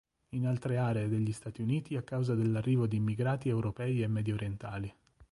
[0.29, 4.91] In altre aree degli Stati Uniti a causa dell'arrivo di immigrati europei e mediorientali.